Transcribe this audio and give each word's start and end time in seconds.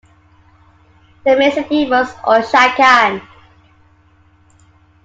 The 1.27 1.35
main 1.37 1.51
city 1.51 1.87
was 1.87 2.11
Oshakan. 2.25 3.21